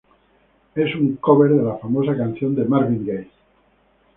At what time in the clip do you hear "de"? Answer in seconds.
1.51-1.61, 2.55-2.65